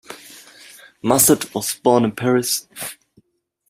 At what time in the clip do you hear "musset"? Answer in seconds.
1.03-1.53